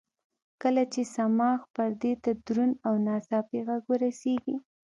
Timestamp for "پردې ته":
1.75-2.31